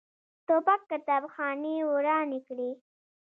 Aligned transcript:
توپک 0.47 0.79
کتابخانې 0.91 1.75
ورانې 1.91 2.39
کړي. 2.47 2.69